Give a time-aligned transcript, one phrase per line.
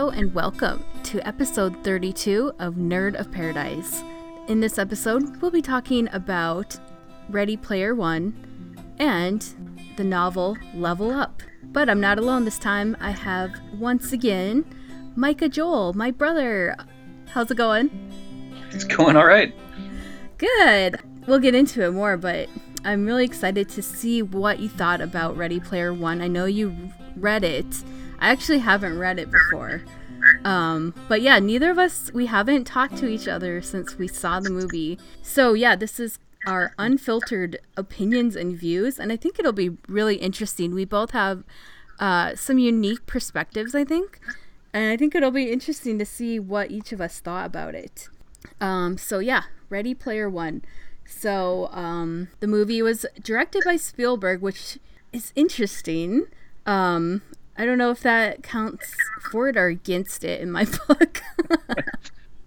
[0.00, 4.02] Hello and welcome to episode 32 of Nerd of Paradise.
[4.48, 6.80] In this episode, we'll be talking about
[7.28, 8.34] Ready Player One
[8.98, 9.44] and
[9.98, 11.42] the novel Level Up.
[11.64, 12.96] But I'm not alone this time.
[12.98, 14.64] I have once again
[15.16, 16.74] Micah Joel, my brother.
[17.28, 17.90] How's it going?
[18.70, 19.54] It's going all right.
[20.38, 20.98] Good.
[21.26, 22.48] We'll get into it more, but
[22.86, 26.22] I'm really excited to see what you thought about Ready Player One.
[26.22, 27.66] I know you read it.
[28.22, 29.82] I actually haven't read it before.
[30.44, 34.40] Um, but yeah, neither of us, we haven't talked to each other since we saw
[34.40, 34.98] the movie.
[35.22, 40.16] So yeah, this is our unfiltered opinions and views, and I think it'll be really
[40.16, 40.74] interesting.
[40.74, 41.44] We both have
[41.98, 44.20] uh, some unique perspectives, I think,
[44.72, 48.08] and I think it'll be interesting to see what each of us thought about it.
[48.60, 50.62] Um, so yeah, Ready Player One.
[51.04, 54.78] So um, the movie was directed by Spielberg, which
[55.12, 56.26] is interesting.
[56.66, 57.22] Um,
[57.60, 58.94] I don't know if that counts
[59.30, 61.22] for it or against it in my book.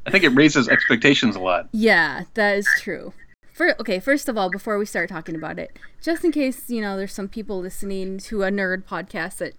[0.08, 1.70] I think it raises expectations a lot.
[1.72, 3.14] Yeah, that is true.
[3.54, 6.82] For, okay, first of all, before we start talking about it, just in case, you
[6.82, 9.54] know, there's some people listening to a nerd podcast that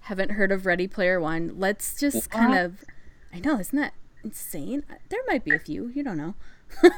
[0.00, 2.30] haven't heard of Ready Player One, let's just what?
[2.30, 2.84] kind of.
[3.32, 4.84] I know, isn't that insane?
[5.08, 6.34] There might be a few, you don't know.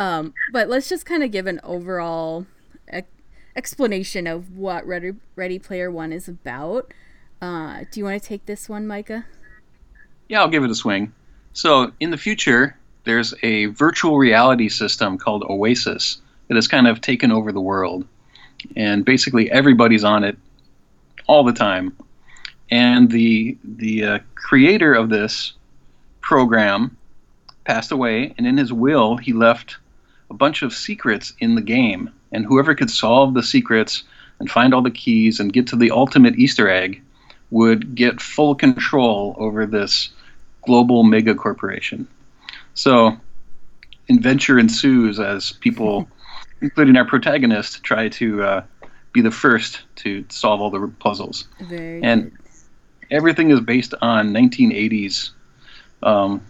[0.00, 2.46] um, but let's just kind of give an overall
[3.56, 6.92] explanation of what Ready, Ready Player One is about.
[7.40, 9.26] Uh, do you want to take this one, Micah?
[10.28, 11.12] Yeah, I'll give it a swing.
[11.52, 17.00] So, in the future, there's a virtual reality system called Oasis that has kind of
[17.00, 18.06] taken over the world.
[18.76, 20.38] And basically, everybody's on it
[21.26, 21.96] all the time.
[22.70, 25.52] And the, the uh, creator of this
[26.20, 26.96] program
[27.64, 29.76] passed away, and in his will, he left
[30.30, 34.02] a bunch of secrets in the game and whoever could solve the secrets
[34.40, 37.00] and find all the keys and get to the ultimate Easter egg
[37.50, 40.10] would get full control over this
[40.62, 42.08] global mega corporation.
[42.74, 43.16] So,
[44.08, 46.08] adventure ensues as people,
[46.60, 48.64] including our protagonist, try to uh,
[49.12, 51.46] be the first to solve all the puzzles.
[51.60, 52.38] Very and good.
[53.12, 55.30] everything is based on 1980s
[56.02, 56.44] um,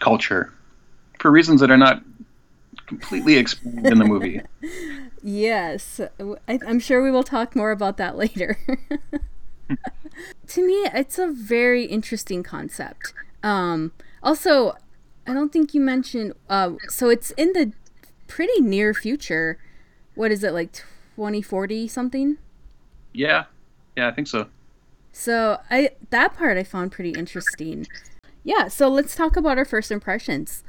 [0.00, 0.52] culture
[1.20, 2.02] for reasons that are not
[2.88, 4.40] completely explained in the movie.
[5.22, 6.00] Yes,
[6.48, 8.58] I, am sure we will talk more about that later.
[10.48, 13.12] to me, it's a very interesting concept.
[13.42, 13.92] Um,
[14.22, 14.76] also,
[15.26, 16.34] I don't think you mentioned.
[16.48, 17.72] Uh, so it's in the
[18.26, 19.58] pretty near future.
[20.14, 20.72] What is it like,
[21.16, 22.38] 2040 something?
[23.12, 23.44] Yeah,
[23.96, 24.46] yeah, I think so.
[25.12, 27.86] So I that part I found pretty interesting.
[28.44, 30.62] Yeah, so let's talk about our first impressions.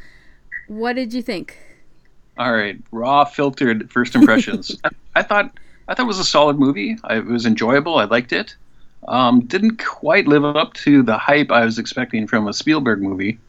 [0.68, 1.58] What did you think?
[2.38, 4.80] All right, raw filtered first impressions.
[4.84, 5.52] I, I, thought
[5.88, 6.98] I thought it was a solid movie.
[7.04, 7.98] I, it was enjoyable.
[7.98, 8.56] I liked it.
[9.08, 13.40] Um, didn't quite live up to the hype I was expecting from a Spielberg movie.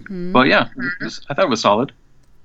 [0.00, 0.32] Mm-hmm.
[0.32, 0.68] But yeah,
[1.00, 1.92] was, I thought it was solid.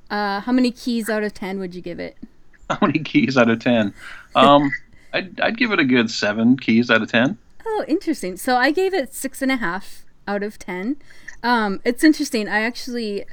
[0.09, 2.18] Uh, how many keys out of ten would you give it?
[2.70, 3.94] How many keys out of ten?
[4.34, 4.72] Um,
[5.14, 7.38] I'd, I'd give it a good seven keys out of ten.
[7.66, 8.38] Oh, interesting.
[8.38, 10.96] So I gave it six and a half out of ten.
[11.44, 12.47] Um, it's interesting.
[12.47, 13.25] I actually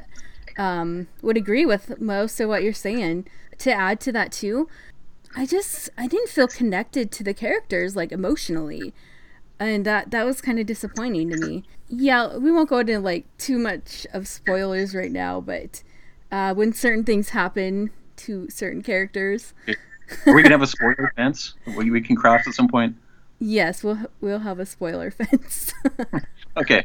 [0.59, 3.27] um, would agree with most of what you're saying.
[3.59, 4.69] To add to that too,
[5.37, 8.93] I just I didn't feel connected to the characters like emotionally,
[9.59, 11.65] and that that was kind of disappointing to me.
[11.89, 15.83] Yeah, we won't go into like too much of spoilers right now, but
[16.31, 19.55] uh, when certain things happen to certain characters,
[20.27, 22.97] are we gonna have a spoiler fence we, we can cross at some point?
[23.39, 25.73] Yes, we'll we'll have a spoiler fence.
[26.57, 26.85] okay,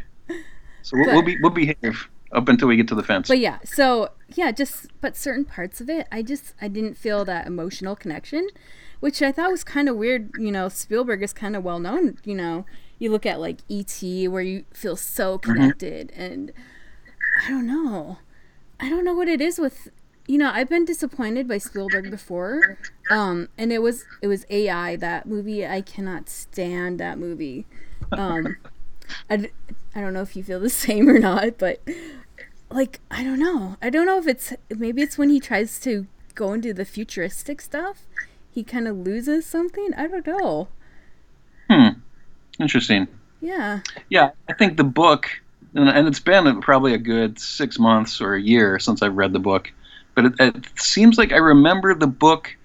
[0.81, 3.27] so we'll, but, we'll be we'll behave up until we get to the fence.
[3.27, 7.23] But yeah, so yeah, just but certain parts of it, I just I didn't feel
[7.25, 8.49] that emotional connection,
[8.99, 10.31] which I thought was kind of weird.
[10.37, 12.17] You know, Spielberg is kind of well known.
[12.23, 12.65] You know,
[12.99, 15.51] you look at like E.T., where you feel so mm-hmm.
[15.51, 16.21] connected, mm-hmm.
[16.21, 16.53] and
[17.45, 18.17] I don't know,
[18.79, 19.89] I don't know what it is with.
[20.25, 22.77] You know, I've been disappointed by Spielberg before,
[23.11, 25.67] um, and it was it was AI that movie.
[25.67, 27.65] I cannot stand that movie.
[28.11, 28.55] Um,
[29.29, 29.51] I,
[29.95, 31.81] I don't know if you feel the same or not, but
[32.73, 33.77] like I don't know.
[33.81, 37.61] I don't know if it's maybe it's when he tries to go into the futuristic
[37.61, 38.05] stuff,
[38.51, 39.91] he kind of loses something.
[39.95, 40.67] I don't know.
[41.69, 41.99] Hmm.
[42.59, 43.07] Interesting.
[43.41, 43.81] Yeah.
[44.09, 45.29] Yeah, I think the book,
[45.73, 49.39] and it's been probably a good six months or a year since I've read the
[49.39, 49.71] book,
[50.15, 52.55] but it, it seems like I remember the book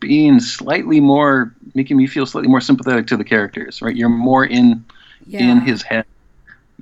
[0.00, 3.82] being slightly more, making me feel slightly more sympathetic to the characters.
[3.82, 3.94] Right?
[3.94, 4.84] You're more in
[5.26, 5.40] yeah.
[5.40, 6.06] in his head.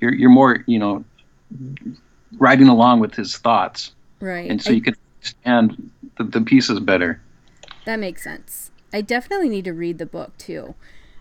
[0.01, 1.05] You're you're more, you know,
[2.39, 3.93] riding along with his thoughts.
[4.21, 4.51] Right.
[4.51, 7.21] And so I, you can understand the, the pieces better.
[7.85, 8.71] That makes sense.
[8.93, 10.75] I definitely need to read the book too.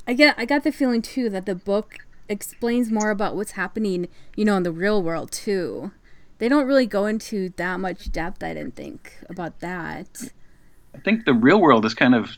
[0.07, 4.07] I get I got the feeling too that the book explains more about what's happening,
[4.35, 5.91] you know, in the real world too.
[6.37, 10.31] They don't really go into that much depth, I didn't think, about that.
[10.95, 12.37] I think the real world is kind of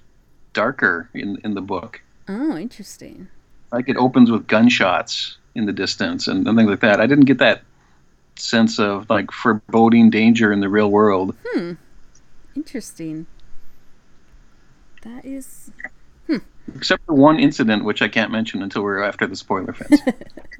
[0.51, 2.01] darker in in the book.
[2.27, 3.27] Oh, interesting.
[3.71, 7.01] Like it opens with gunshots in the distance and, and things like that.
[7.01, 7.63] I didn't get that
[8.35, 11.35] sense of like foreboding danger in the real world.
[11.45, 11.73] Hmm.
[12.55, 13.25] Interesting.
[15.01, 15.71] That is
[16.75, 20.01] Except for one incident, which I can't mention until we're after the spoiler fence.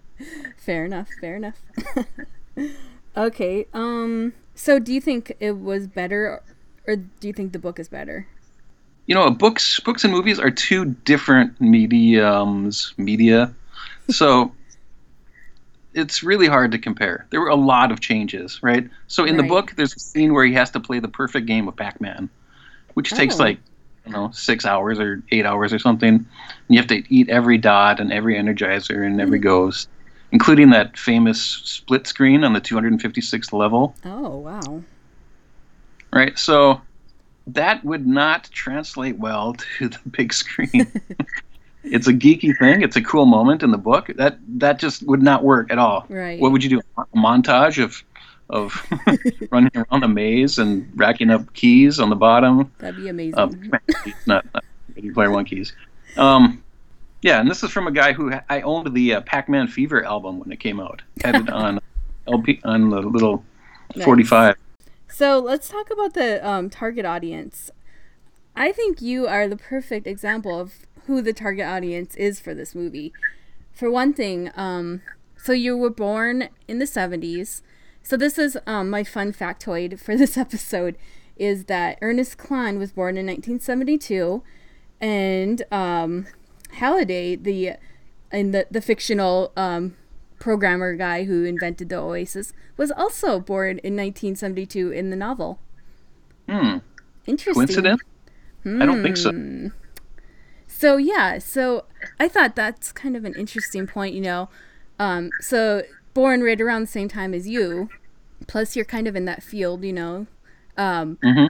[0.58, 1.08] fair enough.
[1.22, 1.56] Fair enough.
[3.18, 3.68] okay.
[3.74, 4.34] Um.
[4.54, 6.44] So, do you think it was better,
[6.86, 8.28] or do you think the book is better?
[9.06, 13.54] you know, books, books and movies are two different mediums, media.
[14.10, 14.54] So
[15.94, 17.26] it's really hard to compare.
[17.30, 18.90] There were a lot of changes, right?
[19.08, 21.68] So in the book, there's a scene where he has to play the perfect game
[21.68, 22.30] of Pac-Man,
[22.94, 23.44] which takes Oh.
[23.44, 23.60] like,
[24.06, 26.16] you know, six hours or eight hours or something.
[26.16, 26.26] And
[26.68, 29.44] you have to eat every dot and every energizer and every hmm.
[29.44, 29.90] ghost,
[30.32, 34.84] including that famous split screen on the 256th level Oh wow.
[36.12, 36.38] right?
[36.38, 36.82] So
[37.48, 40.92] that would not translate well to the big screen.
[41.84, 42.82] it's a geeky thing.
[42.82, 44.10] It's a cool moment in the book.
[44.16, 46.06] That that just would not work at all.
[46.10, 46.40] Right.
[46.40, 46.82] What would you do?
[46.98, 48.04] A montage of
[48.50, 48.86] of
[49.52, 52.72] running around the maze and racking up keys on the bottom.
[52.80, 53.40] That'd be amazing.
[53.40, 53.48] Uh,
[54.04, 54.64] keys, not, not
[55.14, 55.74] Player One keys.
[56.18, 56.64] Um,
[57.22, 60.40] yeah, and this is from a guy who I owned the uh, Pac-Man Fever album
[60.40, 61.02] when it came out.
[61.24, 61.80] Had it on
[62.28, 63.44] LP on the little
[63.96, 64.06] Nice.
[64.06, 64.56] 45.
[65.08, 67.70] So let's talk about the um, target audience.
[68.56, 72.74] I think you are the perfect example of who the target audience is for this
[72.74, 73.14] movie.
[73.72, 75.02] For one thing, um,
[75.36, 77.62] so you were born in the 70s.
[78.02, 80.98] So this is um, my fun factoid for this episode
[81.36, 84.44] is that Ernest Cline was born in 1972
[85.02, 86.28] and um,
[86.72, 87.74] Halliday, the
[88.32, 89.96] in the, the fictional um,
[90.40, 95.60] programmer guy who invented the Oasis, was also born in 1972 in the novel.
[96.50, 96.78] Hmm.
[97.26, 97.54] Interesting.
[97.54, 98.02] Coincidence?
[98.66, 99.32] I don't think so.
[100.84, 101.86] So yeah, so
[102.20, 104.50] I thought that's kind of an interesting point, you know.
[105.00, 105.84] Um, so
[106.14, 107.88] born right around the same time as you,
[108.48, 110.28] plus you're kind of in that field, you know.
[110.76, 111.48] Um, Mhm.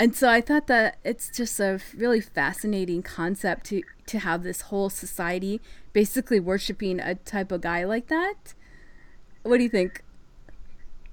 [0.00, 4.62] And so I thought that it's just a really fascinating concept to to have this
[4.62, 5.60] whole society
[5.92, 8.54] basically worshiping a type of guy like that.
[9.44, 10.02] What do you think?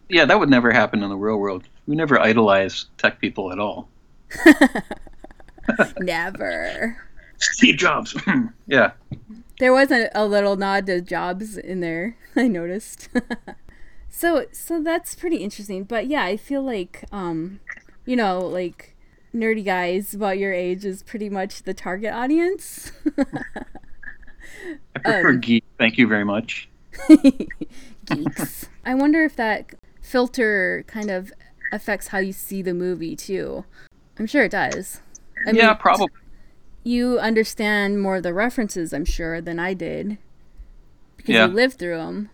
[0.10, 1.68] Yeah, that would never happen in the real world.
[1.86, 3.88] We never idolize tech people at all.
[6.00, 7.11] Never.
[7.42, 8.16] Steve Jobs.
[8.68, 8.92] yeah.
[9.60, 12.18] There was a, a little nod to Jobs in there.
[12.36, 13.10] I noticed.
[14.10, 15.84] so so that's pretty interesting.
[15.84, 17.60] But yeah, I feel like um,
[18.06, 18.96] you know, like
[19.34, 22.92] nerdy guys about your age is pretty much the target audience.
[24.96, 25.64] I prefer Um, geek.
[25.78, 26.70] Thank you very much.
[28.06, 28.68] Geeks.
[28.86, 31.32] I wonder if that filter kind of
[31.72, 33.64] affects how you see the movie too.
[34.20, 35.00] I'm sure it does.
[35.48, 36.08] I yeah, mean, probably.
[36.84, 40.18] You understand more of the references, I'm sure, than I did
[41.18, 41.46] because Yeah.
[41.48, 42.30] you lived through them.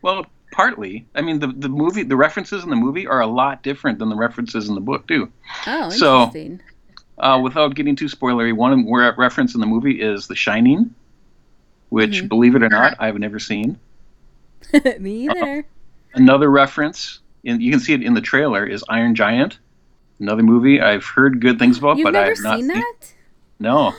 [0.00, 1.06] Well, partly.
[1.14, 4.08] I mean, the the movie, the references in the movie are a lot different than
[4.08, 5.30] the references in the book too.
[5.66, 6.60] Oh, So- interesting.
[7.18, 10.94] Uh, without getting too spoilery, one reference in the movie is The Shining,
[11.88, 12.28] which, Mhm.
[12.28, 13.76] believe it or not, I've never seen.
[15.00, 15.66] Me either.
[16.14, 19.58] Another reference, and you can see it in the trailer, is Iron Giant.
[20.20, 22.94] Another movie I've heard good things about, You've but I've not seen that?
[23.58, 23.94] No.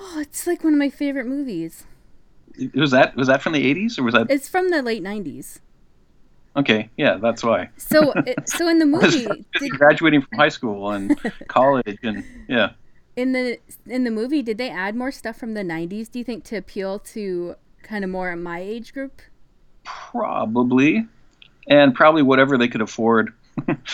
[0.00, 1.84] Oh, it's like one of my favorite movies.
[2.74, 5.60] Was that was that from the 80s or was that It's from the late '90s.
[6.56, 6.88] okay?
[6.96, 7.68] Yeah, that's why.
[7.76, 9.26] So, it, so in the movie,
[9.58, 11.18] did, graduating from high school and
[11.48, 12.70] college and yeah.
[13.16, 16.10] in the in the movie, did they add more stuff from the '90s?
[16.10, 19.20] Do you think to appeal to kind of more my age group?
[19.84, 21.06] Probably.
[21.68, 23.32] And probably whatever they could afford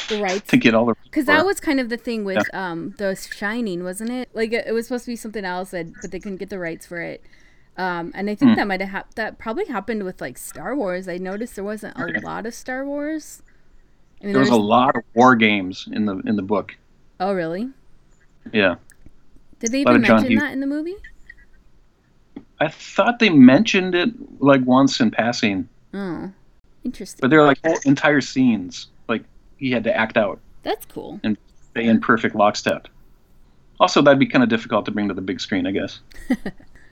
[0.09, 2.95] The rights to get all the Because that was kind of the thing with um
[2.99, 4.28] the Shining, wasn't it?
[4.35, 6.59] Like it, it was supposed to be something else, that, but they couldn't get the
[6.59, 7.23] rights for it.
[7.76, 8.57] Um, and I think Hmm.
[8.57, 11.09] that might have hap- that probably happened with like Star Wars.
[11.09, 13.42] I noticed there wasn't a lot of Star Wars.
[14.21, 16.76] I mean, there was a lot of WarGames in the in the book.
[17.19, 17.71] Oh, really?
[18.52, 18.76] Yeah.
[19.61, 20.40] Did they even mention Hughes.
[20.42, 20.97] that in the movie?
[22.61, 26.31] I thought they mentioned it like once in passing, Oh,
[26.85, 27.19] interesting.
[27.21, 28.88] but they're like whole entire scenes
[29.62, 31.21] he had to act out, That's cool.
[31.23, 31.38] And
[31.71, 32.88] stay in perfect lockstep.
[33.81, 36.00] Also, that'd be kind of difficult to bring to the big screen, I guess.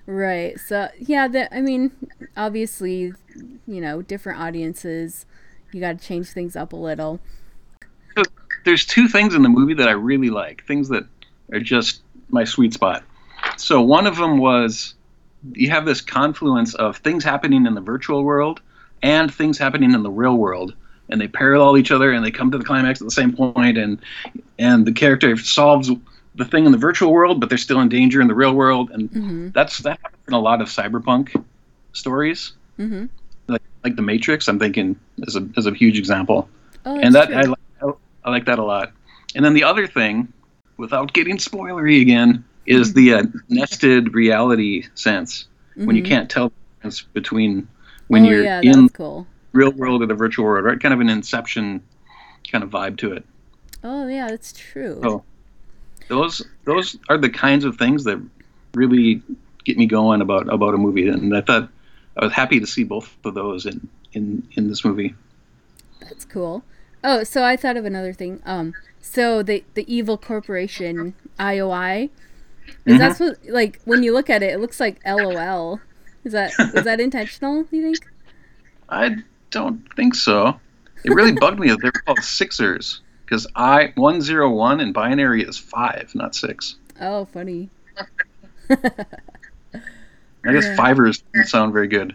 [0.07, 0.59] Right.
[0.59, 1.93] So yeah, that I mean,
[2.37, 3.13] obviously,
[3.67, 5.25] you know, different audiences.
[5.71, 7.21] You got to change things up a little.
[8.65, 11.05] there's two things in the movie that I really like, things that
[11.53, 13.05] are just my sweet spot.
[13.57, 14.95] So one of them was
[15.53, 18.61] you have this confluence of things happening in the virtual world
[19.03, 20.75] and things happening in the real world
[21.11, 23.77] and they parallel each other and they come to the climax at the same point
[23.79, 24.01] and
[24.59, 25.91] and the character solves
[26.37, 28.91] the thing in the virtual world but they're still in danger in the real world
[28.93, 29.49] and Mm-hmm.
[29.51, 31.43] that's that happens in a lot of cyberpunk
[31.93, 33.07] stories Mm-hmm.
[33.49, 36.49] like, like the matrix i'm thinking is a, is a huge example
[36.87, 37.59] Oh, and that I, like-
[38.25, 38.93] I like that a lot
[39.35, 40.33] and then the other thing
[40.79, 46.07] without getting spoilery again is the uh, nested reality sense when you Mhm.
[46.07, 47.67] can't tell the difference between
[48.09, 49.27] when oh, you're yeah, in that's cool.
[49.53, 51.83] Real world or the virtual world right kind of an inception
[52.51, 53.25] kind of vibe to it
[53.83, 55.01] Oh yeah, that's true.
[55.03, 55.23] Oh.
[56.09, 58.21] those those are the kinds of things that
[58.75, 59.23] really
[59.65, 61.69] get me going about about a movie and i thought
[62.19, 65.15] i was happy to see both of those in in in this movie
[66.01, 66.63] That's cool.
[67.03, 68.43] Oh, so I thought of another thing.
[68.45, 72.11] Um, so the the evil corporation IOI,
[72.85, 72.99] is Mhm.
[72.99, 75.81] that's what like when you look at it, it looks like LOL.
[76.25, 77.65] Is that is that intentional?
[77.71, 77.99] You think?
[78.91, 79.17] i
[79.51, 80.59] don't think so
[81.05, 85.59] it really bugged me that they were called sixers because i 101 in binary is
[85.59, 87.71] five not six Oh, funny.
[88.71, 90.77] i guess Yeah.
[90.77, 92.15] fivers don't sound very good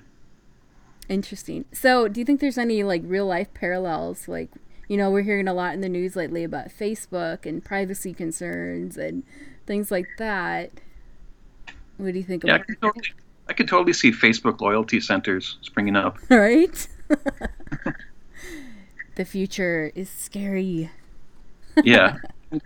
[1.08, 1.66] Interesting.
[1.72, 4.28] So, do you think there's any like real life parallels?
[4.28, 4.50] Like,
[4.88, 8.98] you know, we're hearing a lot in the news lately about Facebook and privacy concerns
[8.98, 9.22] and
[9.68, 10.72] things like that.
[11.98, 13.04] What do you think yeah i about could totally
[13.48, 16.88] i could totally see facebook loyalty centers springing up right?
[19.16, 20.92] the future is scary.
[21.84, 22.18] yeah.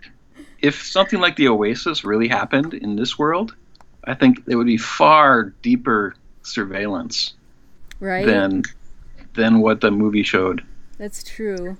[0.62, 3.54] if something like the Oasis really happened in this world,
[4.04, 7.34] I think there would be far deeper surveillance
[8.00, 8.26] Right?
[8.26, 8.62] than
[9.34, 10.64] than what the movie showed.
[10.98, 11.76] That's true.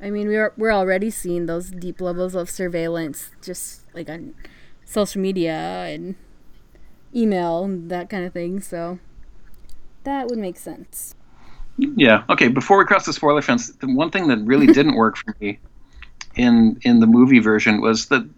[0.00, 4.34] I mean, we're we're already seeing those deep levels of surveillance, just like on
[4.84, 6.16] social media and
[7.14, 8.60] email and that kind of thing.
[8.60, 8.98] So
[10.04, 11.14] that would make sense.
[11.78, 12.24] Yeah.
[12.28, 12.48] Okay.
[12.48, 15.58] Before we cross the spoiler fence, the one thing that really didn't work for me
[16.34, 18.28] in in the movie version was that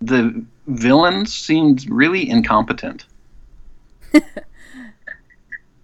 [0.00, 3.06] the villains seemed really incompetent.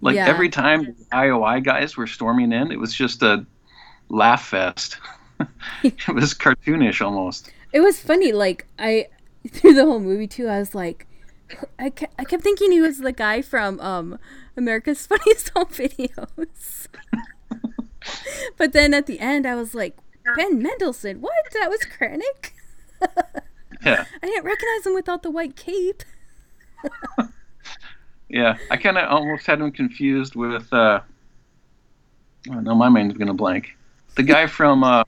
[0.01, 0.27] like Yeah.
[0.27, 3.45] every time the IOI guys were storming in, it was just a
[4.09, 4.99] laugh fest.
[5.83, 7.51] it was cartoonish almost.
[7.73, 8.33] It was funny.
[8.33, 9.09] Like I
[9.49, 11.07] through the whole movie too, I was like,
[11.79, 14.19] I kept, I kept thinking he was the guy from um
[14.57, 16.89] America's Funniest Home Videos.
[18.57, 19.97] but then at the end, I was like,
[20.37, 21.21] Ben Mendelsohn.
[21.21, 21.33] What?
[21.53, 22.51] That was Krennic.
[23.85, 24.05] Yeah.
[24.23, 26.05] I didn't recognize him without the white cape.
[28.35, 30.73] Yeah, I kind of almost had him confused with.
[30.73, 31.01] Uh,
[32.51, 33.77] oh no, my mind's gonna blank.
[34.17, 35.05] The guy from uh,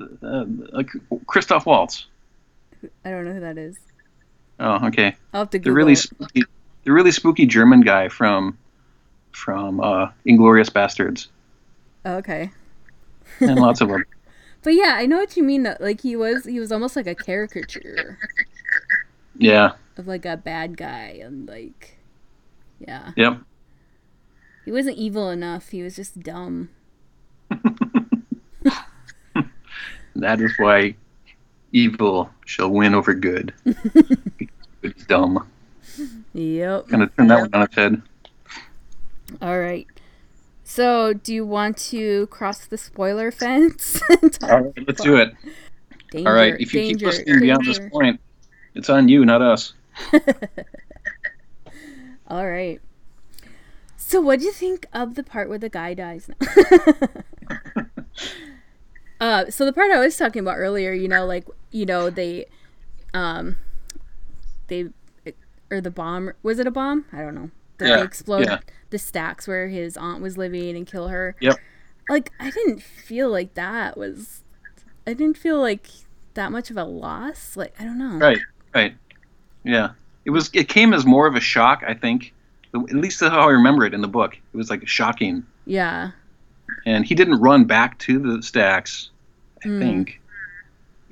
[0.00, 0.88] uh, like
[1.26, 2.06] Christoph Waltz.
[3.04, 3.78] I don't know who that is.
[4.60, 5.16] Oh, okay.
[5.32, 5.96] I'll have to The Google really it.
[5.98, 6.42] spooky,
[6.84, 8.56] the really spooky German guy from
[9.32, 11.28] from uh, Inglourious Basterds,
[12.04, 12.50] Oh, okay.
[13.40, 14.04] and lots of them.
[14.62, 15.62] But yeah, I know what you mean.
[15.62, 15.76] Though.
[15.80, 18.18] Like he was, he was almost like a caricature
[19.38, 19.72] Yeah.
[19.96, 21.96] of like a bad guy, and like,
[22.80, 23.40] yeah, Yep.
[24.66, 25.68] he wasn't evil enough.
[25.70, 26.68] He was just dumb.
[30.16, 30.96] That is why
[31.72, 33.54] evil shall win over good.
[34.82, 35.48] it's dumb.
[36.34, 36.88] Yep.
[36.88, 38.02] Gonna turn that one on its head.
[39.40, 39.86] All right.
[40.64, 44.00] So, do you want to cross the spoiler fence?
[44.42, 45.34] All right, let's do it.
[46.12, 48.20] Danger, All right, if you danger, keep listening beyond this point,
[48.74, 49.72] it's on you, not us.
[52.28, 52.80] All right.
[53.96, 56.28] So, what do you think of the part where the guy dies?
[56.28, 56.36] Now?
[59.20, 62.46] uh, so the part I was talking about earlier, you know, like you know they,
[63.12, 63.56] um,
[64.70, 64.88] they,
[65.70, 67.04] or the bomb was it a bomb?
[67.12, 67.50] I don't know.
[67.78, 68.58] That Yeah, they explode yeah.
[68.88, 71.36] the stacks where his aunt was living and kill her.
[71.40, 71.58] Yep.
[72.08, 74.42] Like I didn't feel like that was.
[75.06, 75.86] I didn't feel like
[76.34, 77.56] that much of a loss.
[77.56, 78.16] Like I don't know.
[78.18, 78.38] Right,
[78.74, 78.94] right.
[79.64, 79.90] Yeah.
[80.24, 80.50] It was.
[80.54, 82.32] It came as more of a shock, I think.
[82.74, 84.34] At least how I remember it in the book.
[84.34, 86.12] It was like shocking, Yeah.
[86.86, 89.10] and he didn't run back to the stacks.
[89.64, 89.78] I Mm.
[89.80, 90.20] think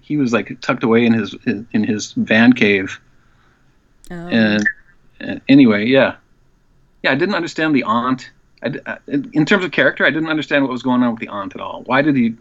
[0.00, 3.00] he was like tucked away in his in his van cave.
[4.10, 4.14] Oh.
[4.28, 4.68] And,
[5.20, 6.16] and anyway, yeah,
[7.02, 7.12] yeah.
[7.12, 8.30] I didn't understand the aunt.
[8.62, 11.28] I, I- in terms of character, I didn't understand what was going on with the
[11.28, 11.82] aunt at all.
[11.86, 12.34] Why did he?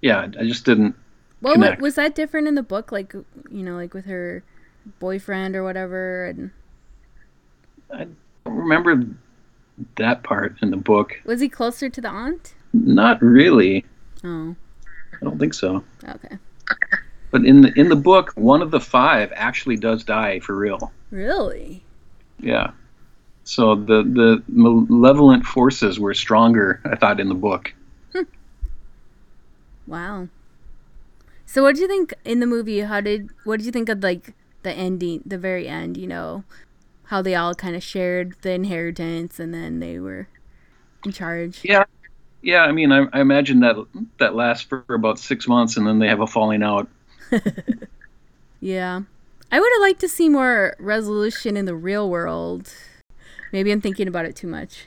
[0.00, 0.94] Yeah, I just didn't.
[1.42, 1.80] Well, connect.
[1.80, 2.92] was that different in the book?
[2.92, 4.42] Like, you know, like with her
[4.98, 6.26] boyfriend or whatever?
[6.26, 6.50] And
[7.92, 8.06] I
[8.44, 9.04] don't remember
[9.96, 11.20] that part in the book.
[11.24, 12.54] was he closer to the aunt?
[12.72, 13.84] Not really.
[14.22, 14.54] Oh,
[15.14, 15.82] I don't think so.
[16.06, 16.36] okay.
[17.30, 20.92] But in the in the book, one of the five actually does die for real.
[21.10, 21.82] Really?
[22.38, 22.72] Yeah.
[23.44, 27.72] So the the malevolent forces were stronger, I thought, in the book.
[28.12, 28.22] Hmm.
[29.86, 30.28] Wow.
[31.46, 32.80] So what do you think in the movie?
[32.80, 35.96] How did what did you think of like the ending, the very end?
[35.96, 36.44] You know,
[37.04, 40.28] how they all kind of shared the inheritance, and then they were
[41.04, 41.60] in charge.
[41.64, 41.84] Yeah,
[42.42, 42.62] yeah.
[42.62, 43.76] I mean, I, I imagine that
[44.18, 46.88] that lasts for about six months, and then they have a falling out.
[48.60, 49.02] yeah,
[49.52, 52.72] I would have liked to see more resolution in the real world.
[53.52, 54.86] Maybe I'm thinking about it too much.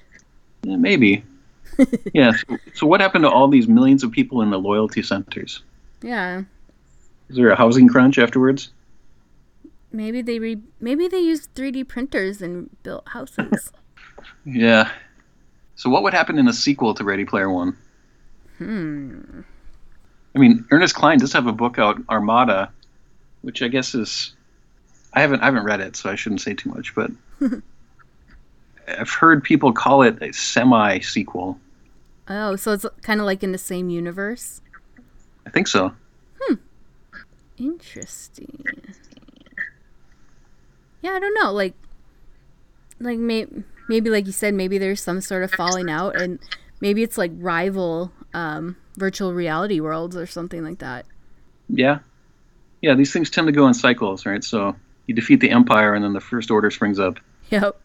[0.64, 1.24] Yeah, maybe.
[2.14, 2.32] yeah.
[2.32, 5.62] So, so, what happened to all these millions of people in the loyalty centers?
[6.02, 6.44] Yeah.
[7.30, 8.72] Is there a housing crunch afterwards?
[9.92, 13.72] Maybe they re- maybe they used 3D printers and built houses.
[14.46, 14.92] yeah.
[15.76, 17.78] So what would happen in a sequel to Ready Player One?
[18.58, 19.42] Hmm.
[20.36, 22.72] I mean, Ernest Cline does have a book out, Armada,
[23.42, 24.34] which I guess is
[25.14, 27.12] I haven't I haven't read it, so I shouldn't say too much, but
[28.88, 31.60] I've heard people call it a semi sequel.
[32.28, 34.62] Oh, so it's kind of like in the same universe?
[35.46, 35.94] I think so.
[36.42, 36.56] Hmm.
[37.58, 38.64] Interesting.
[41.02, 41.52] Yeah, I don't know.
[41.52, 41.74] Like,
[43.00, 43.48] like may-
[43.90, 46.40] maybe like you said, maybe there's some sort of falling out, and
[46.80, 51.06] maybe it's like rival um, virtual reality worlds or something like that.
[51.70, 52.00] Yeah,
[52.82, 52.96] yeah.
[52.96, 54.44] These things tend to go in cycles, right?
[54.44, 54.76] So
[55.08, 57.20] you defeat the Empire, and then the First Order springs up.
[57.50, 57.80] Yep.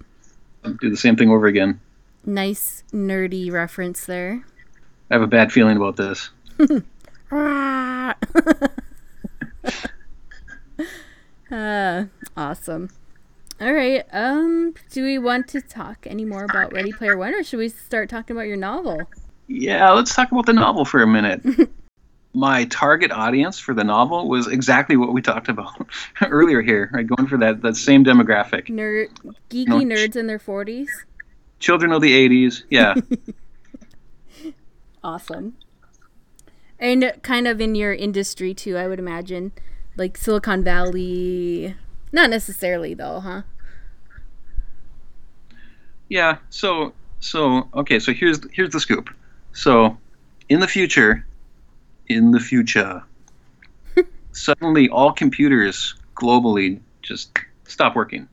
[0.81, 1.81] Do the same thing over again.
[2.25, 4.45] Nice nerdy reference there.
[5.11, 6.31] I have a bad feeling about this.
[11.51, 12.05] uh,
[12.37, 12.91] awesome.
[13.61, 14.05] All right.
[14.13, 17.69] Um, do we want to talk any more about Ready Player One, or should we
[17.69, 19.09] start talking about your novel?
[19.49, 21.43] Yeah, let's talk about the novel for a minute.
[22.35, 25.89] My target audience for the novel was exactly what we talked about
[26.23, 27.07] earlier here, right?
[27.07, 28.67] Going for that that same demographic.
[28.69, 29.09] Nerd,
[29.49, 30.91] geeky nerds in their forties.
[31.59, 32.95] Children of the '80s, yeah.
[35.03, 35.57] awesome.
[36.79, 39.53] And kind of in your industry too, I would imagine,
[39.97, 41.75] like Silicon Valley.
[42.13, 43.43] Not necessarily though, huh?
[46.11, 46.37] Yeah.
[46.51, 47.99] So so okay.
[47.99, 49.09] So here's here's the scoop.
[49.59, 49.99] So
[50.49, 51.27] in the future,
[52.07, 53.03] in the future,
[54.33, 58.29] suddenly all computers globally just stop working.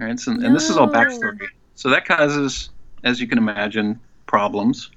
[0.00, 0.18] All right.
[0.18, 0.46] So, no.
[0.46, 1.46] and this is all backstory.
[1.74, 2.70] So that causes,
[3.04, 4.90] as you can imagine, problems.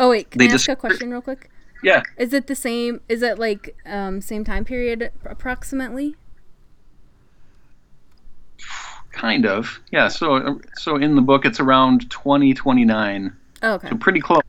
[0.00, 1.50] Oh wait, can they I ask a question real quick?
[1.82, 2.02] Yeah.
[2.16, 3.02] Is it the same?
[3.10, 6.16] Is it like um, same time period approximately?
[9.10, 9.78] Kind of.
[9.90, 10.08] Yeah.
[10.08, 13.36] So so in the book, it's around twenty twenty nine.
[13.62, 13.88] Oh, okay.
[13.88, 14.42] So pretty close.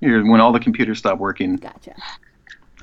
[0.00, 1.56] Here, when all the computers stop working.
[1.56, 1.94] Gotcha.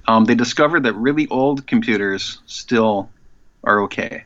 [0.07, 3.09] Um, they discovered that really old computers still
[3.63, 4.23] are okay.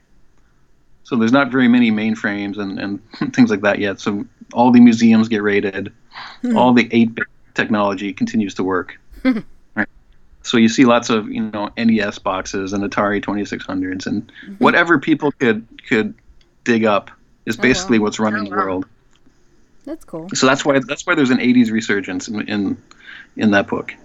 [1.04, 3.00] So there's not very many mainframes and, and
[3.34, 4.00] things like that yet.
[4.00, 5.92] So all the museums get raided.
[6.42, 6.58] Hmm.
[6.58, 8.98] All the 8-bit technology continues to work.
[9.76, 9.88] right.
[10.44, 14.54] So you see lots of you know NES boxes and Atari 2600s and mm-hmm.
[14.56, 16.14] whatever people could could
[16.64, 17.12] dig up
[17.46, 18.06] is basically oh, wow.
[18.06, 18.86] what's running oh, the world.
[19.86, 20.30] That's cool.
[20.34, 22.78] So that's why that's why there's an 80s resurgence in in,
[23.36, 23.96] in that book.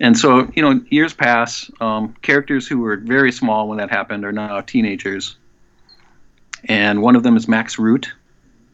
[0.00, 1.70] And so you know years pass.
[1.80, 5.36] Um, characters who were very small when that happened are now teenagers.
[6.64, 8.12] And one of them is Max Root.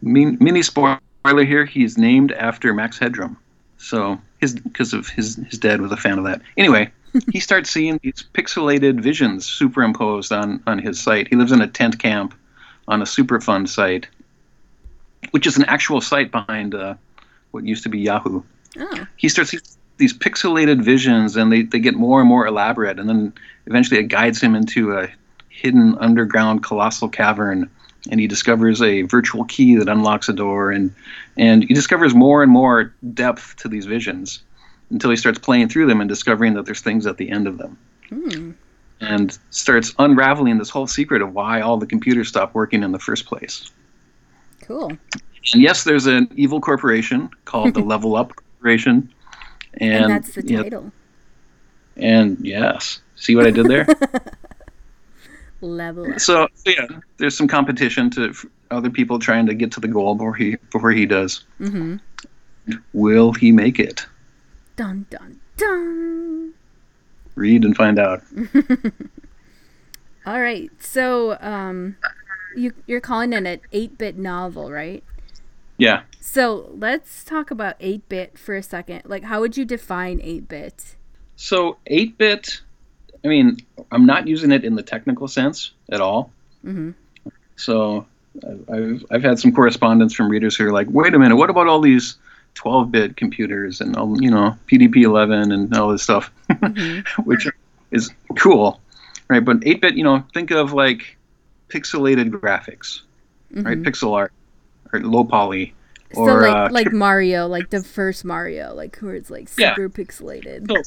[0.02, 3.36] Mini spoiler here: he is named after Max Headroom.
[3.78, 6.42] So his because of his his dad was a fan of that.
[6.56, 6.90] Anyway,
[7.32, 11.28] he starts seeing these pixelated visions superimposed on on his site.
[11.28, 12.34] He lives in a tent camp
[12.86, 14.06] on a Superfund site,
[15.34, 16.94] which is an actual site behind uh,
[17.50, 18.40] what used to be Yahoo.
[18.78, 19.06] Oh.
[19.16, 19.52] He starts
[19.96, 23.32] these, pixelated visions, and they, they get more and more elaborate, and then
[23.66, 25.08] eventually it guides him into a
[25.48, 27.68] hidden underground colossal cavern
[28.08, 30.94] and he discovers a virtual key that unlocks a door and
[31.36, 34.42] and he discovers more and more depth to these visions
[34.90, 37.56] until he starts playing through them and discovering that there's things at the end of
[37.56, 38.50] them hmm.
[39.00, 42.98] and starts unraveling this whole secret of why all the computers stopped working in the
[42.98, 43.70] first place
[44.66, 49.12] cool and yes there's an evil corporation called the level up corporation
[49.74, 50.92] and, and that's the title
[51.96, 53.86] and yes see what i did there
[55.64, 56.20] level up.
[56.20, 58.32] So, so yeah, there's some competition to
[58.70, 61.44] other people trying to get to the goal before he before he does.
[61.60, 61.96] Mm-hmm.
[62.92, 64.06] Will he make it?
[64.76, 66.54] Dun dun dun.
[67.34, 68.22] Read and find out.
[70.26, 70.70] All right.
[70.78, 71.96] So, um,
[72.56, 75.02] you you're calling it an eight-bit novel, right?
[75.76, 76.02] Yeah.
[76.20, 79.02] So let's talk about eight-bit for a second.
[79.04, 80.96] Like, how would you define eight-bit?
[81.36, 82.60] So eight-bit
[83.24, 83.56] I mean,
[83.90, 86.30] I'm not using it in the technical sense at all.
[86.64, 86.90] Mm-hmm.
[87.56, 88.06] So
[88.70, 91.66] I've I've had some correspondence from readers who are like, wait a minute, what about
[91.66, 92.16] all these
[92.56, 97.22] 12-bit computers and all you know PDP-11 and all this stuff, mm-hmm.
[97.22, 97.48] which
[97.90, 98.80] is cool,
[99.28, 99.44] right?
[99.44, 101.16] But 8-bit, you know, think of like
[101.68, 103.00] pixelated graphics,
[103.52, 103.62] mm-hmm.
[103.62, 103.82] right?
[103.82, 104.32] Pixel art
[104.92, 105.74] or low poly.
[106.14, 109.82] Or, so like uh, like Mario, like the first Mario, like where it's like super
[109.82, 109.88] yeah.
[109.88, 110.70] pixelated.
[110.70, 110.82] So,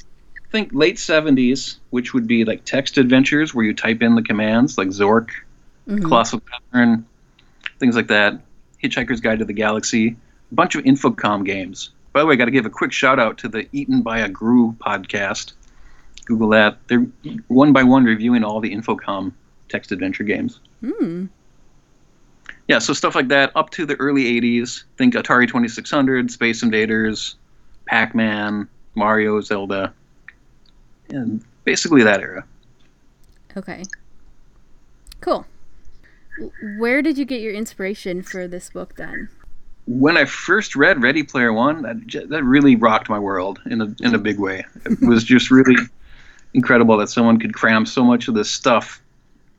[0.51, 4.77] think late 70s, which would be like text adventures where you type in the commands
[4.77, 5.29] like Zork,
[5.87, 6.03] mm-hmm.
[6.03, 7.05] Colossal Cavern,
[7.79, 8.39] things like that.
[8.83, 10.15] Hitchhiker's Guide to the Galaxy,
[10.51, 11.91] a bunch of Infocom games.
[12.13, 14.19] By the way, I got to give a quick shout out to the Eaten by
[14.19, 15.53] a Grue podcast.
[16.25, 16.77] Google that.
[16.87, 17.05] They're
[17.47, 19.33] one by one reviewing all the Infocom
[19.69, 20.59] text adventure games.
[20.81, 21.25] Hmm.
[22.67, 24.83] Yeah, so stuff like that up to the early 80s.
[24.97, 27.35] Think Atari 2600, Space Invaders,
[27.85, 29.93] Pac Man, Mario, Zelda,
[31.09, 32.45] and basically that era.
[33.55, 33.83] Okay.
[35.21, 35.45] Cool.
[36.77, 39.29] Where did you get your inspiration for this book then?
[39.87, 43.95] When I first read Ready Player One, that, that really rocked my world in a
[44.01, 44.65] in a big way.
[44.85, 45.75] It was just really
[46.53, 49.01] incredible that someone could cram so much of this stuff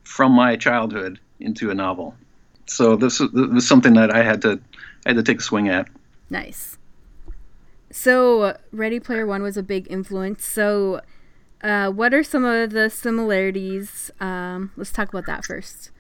[0.09, 2.15] from my childhood into a novel.
[2.65, 4.59] So this, this was something that I had to
[5.05, 5.89] I had to take a swing at.
[6.31, 6.79] Nice.
[7.91, 10.47] So Ready Player One was a big influence.
[10.47, 11.03] So
[11.63, 14.11] uh, what are some of the similarities?
[14.19, 15.91] Um, let's talk about that first.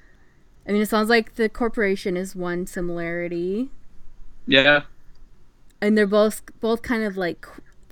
[0.66, 3.70] I mean, it sounds like the corporation is one similarity.
[4.46, 4.82] Yeah.
[5.80, 7.46] And they're both both kind of like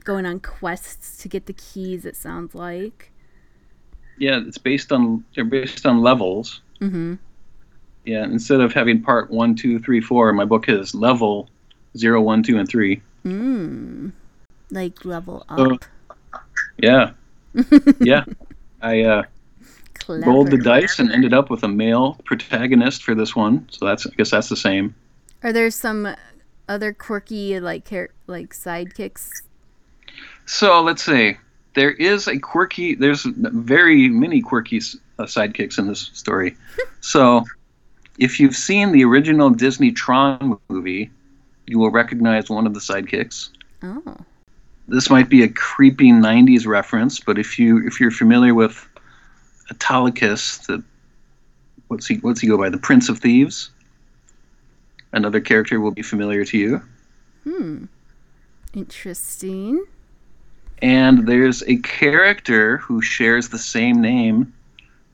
[0.05, 2.07] going on quests to get the keys.
[2.07, 3.13] It sounds like.
[4.19, 6.61] Yeah, it's based on they're based on levels.
[6.81, 7.15] Mm-hmm.
[8.05, 11.49] Yeah, instead of having part one, two, three, four, my book has level
[11.97, 13.03] zero, one, two, and three.
[13.25, 14.13] Mm.
[14.71, 15.85] Like level up.
[16.79, 17.11] yeah.
[18.01, 18.25] yeah.
[18.83, 19.23] I uh,
[20.09, 23.67] rolled the dice and ended up with a male protagonist for this one.
[23.71, 24.95] So that's I guess that's the same.
[25.43, 26.15] Are there some
[26.69, 27.91] other quirky like
[28.27, 29.31] like sidekicks?
[30.47, 31.37] So let's see.
[31.77, 32.95] There is a quirky.
[32.95, 36.57] There's very many quirky uh, sidekicks in this story.
[37.03, 37.45] so,
[38.19, 41.11] if you've seen the original Disney Tron movie,
[41.67, 43.51] you will recognize one of the sidekicks.
[43.83, 44.17] Oh.
[44.89, 48.89] This might be a creepy '90s reference, but if you if you're familiar with
[49.71, 50.83] Autolycus, the
[51.89, 52.71] what's he what's he go by?
[52.71, 53.69] The Prince of Thieves.
[55.13, 56.83] Another character will be familiar to you.
[57.45, 57.85] Hmm.
[58.73, 59.85] Interesting.
[60.83, 64.53] And there's a character who shares the same name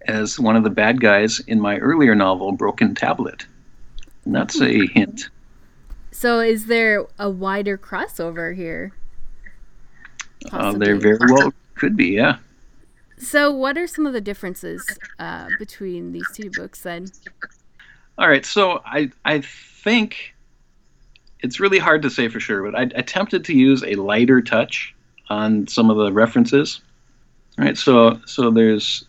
[0.06, 3.46] as one of the bad guys in my earlier novel, Broken Tablet.
[4.24, 4.86] And that's a hmm.
[4.86, 5.30] hint.
[6.10, 8.92] So, is there a wider crossover here?
[10.50, 12.38] Uh, there very well could be, yeah.
[13.18, 14.84] So, what are some of the differences
[15.18, 17.06] uh, between these two books then?
[18.18, 20.34] All right, so I I think
[21.40, 24.91] it's really hard to say for sure, but I attempted to use a lighter touch
[25.32, 26.80] on some of the references.
[27.58, 29.04] All right, so so there's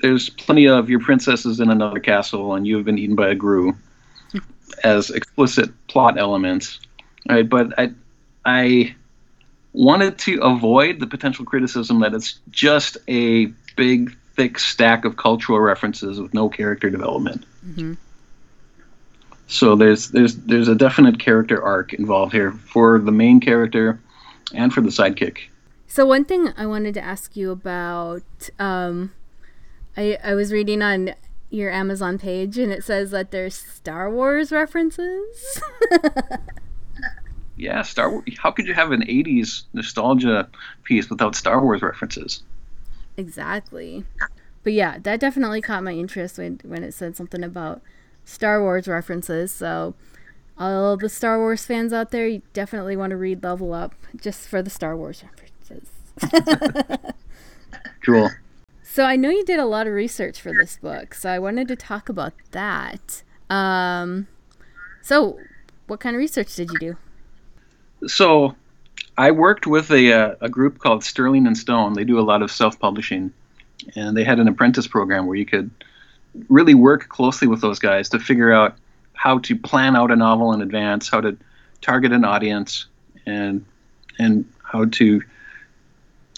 [0.00, 3.34] there's plenty of your princesses in another castle and you have been eaten by a
[3.34, 3.74] grue
[4.84, 6.80] as explicit plot elements.
[7.28, 7.92] All right, but I
[8.44, 8.94] I
[9.72, 15.60] wanted to avoid the potential criticism that it's just a big, thick stack of cultural
[15.60, 17.44] references with no character development.
[17.66, 17.94] Mm-hmm.
[19.46, 23.98] So there's there's there's a definite character arc involved here for the main character
[24.52, 25.38] and for the sidekick.
[25.88, 28.22] So one thing I wanted to ask you about,
[28.58, 29.12] um,
[29.96, 31.14] I I was reading on
[31.50, 35.62] your Amazon page and it says that there's Star Wars references.
[37.56, 38.24] yeah, Star Wars.
[38.38, 40.48] How could you have an '80s nostalgia
[40.84, 42.42] piece without Star Wars references?
[43.16, 44.04] Exactly.
[44.62, 47.80] But yeah, that definitely caught my interest when when it said something about
[48.26, 49.50] Star Wars references.
[49.52, 49.94] So
[50.58, 54.48] all the Star Wars fans out there, you definitely want to read Level Up just
[54.48, 55.57] for the Star Wars references.
[58.04, 58.30] cool.
[58.82, 61.68] So I know you did a lot of research for this book, so I wanted
[61.68, 63.22] to talk about that.
[63.50, 64.26] Um,
[65.02, 65.38] so,
[65.86, 66.96] what kind of research did you do?
[68.08, 68.54] So
[69.16, 71.94] I worked with a, uh, a group called Sterling and Stone.
[71.94, 73.32] They do a lot of self-publishing,
[73.96, 75.70] and they had an apprentice program where you could
[76.48, 78.76] really work closely with those guys to figure out
[79.14, 81.36] how to plan out a novel in advance, how to
[81.80, 82.86] target an audience,
[83.26, 83.64] and
[84.18, 85.22] and how to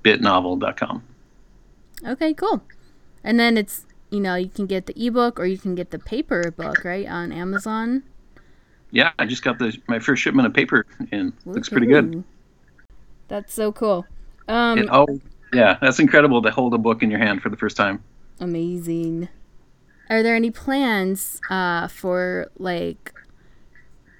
[0.03, 1.03] bitnovel.com.
[2.07, 2.63] Okay, cool.
[3.25, 5.99] And then it's you know you can get the ebook or you can get the
[5.99, 8.05] paper book right on Amazon.
[8.91, 11.33] Yeah, I just got the my first shipment of paper in.
[11.45, 12.25] Looks pretty good.
[13.29, 14.07] That's so cool.
[14.49, 15.07] Um, It- oh,
[15.53, 18.03] yeah, that's incredible to hold a book in your hand for the first time.
[18.41, 19.29] Amazing.
[20.09, 23.13] Are there any plans uh, for like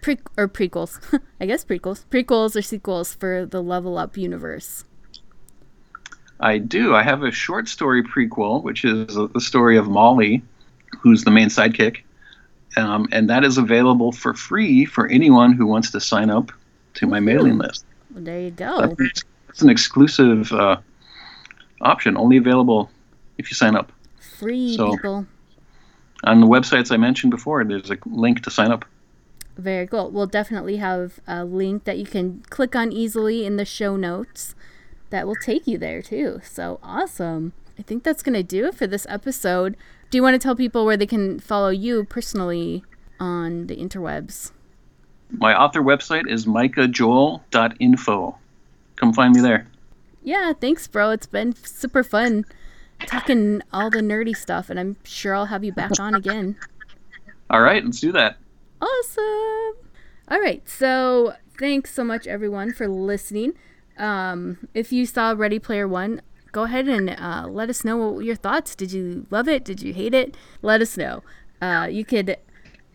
[0.03, 0.99] pre or prequels?
[1.41, 4.85] I guess prequels, prequels or sequels for the Level Up universe?
[6.41, 6.95] I do.
[6.95, 10.43] I have a short story prequel, which is the story of Molly,
[11.01, 12.03] who's the main sidekick,
[12.77, 16.53] um, and that is available for free for anyone who wants to sign up
[16.95, 17.85] to my mailing list.
[18.13, 18.95] Well, there you go.
[18.97, 20.79] That's, that's an exclusive uh,
[21.81, 22.91] option, only available
[23.39, 23.93] if you sign up.
[24.39, 25.27] Free so- people.
[26.25, 28.85] On the websites I mentioned before, there's a link to sign up.
[29.57, 30.11] Very cool.
[30.11, 34.57] We'll definitely have a link that you can click on easily in the show notes
[35.11, 36.41] that will take you there too.
[36.45, 37.53] So awesome.
[37.79, 39.77] I think that's going to do it for this episode.
[40.11, 42.83] Do you want to tell people where they can follow you personally
[43.21, 44.53] on the interwebs?
[45.31, 48.39] My author website is micahjoel.info.
[48.97, 49.67] Come find me there.
[50.23, 51.11] Yeah, thanks, bro.
[51.11, 52.47] It's been super fun
[53.07, 56.57] talking all the nerdy stuff, and I'm sure I'll have you back on again.
[57.51, 58.37] All right, let's do that.
[58.81, 59.91] Awesome.
[60.31, 63.53] All right, so thanks so much, everyone, for listening.
[63.99, 66.21] Um, if you saw Ready Player One,
[66.53, 68.75] go ahead and uh, let us know your thoughts.
[68.75, 69.65] Did you love it?
[69.65, 70.37] Did you hate it?
[70.63, 71.23] Let us know.
[71.61, 72.37] Uh, you could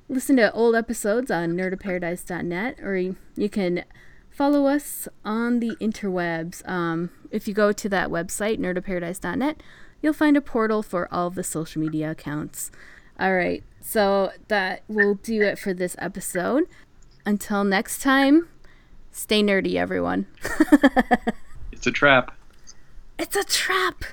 [0.10, 3.84] listen to old episodes on nerdoparadise.net, or you, can
[4.30, 6.68] follow us on the interwebs.
[6.68, 9.62] Um, if you go to that website, nerdoparadise.net,
[10.02, 12.72] you'll find a portal for all the social media accounts.
[13.20, 16.66] All right, so that will do it for this episode.
[17.26, 18.50] Until next time,
[19.12, 20.28] stay nerdy, everyone.
[21.84, 22.34] It's a trap.
[23.20, 24.04] It's a trap!